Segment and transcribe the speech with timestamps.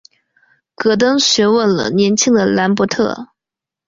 [0.73, 3.27] 戈登询问了年轻的兰伯特。